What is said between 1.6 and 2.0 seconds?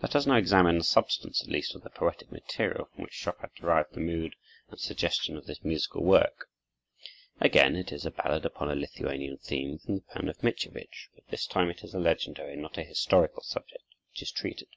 of the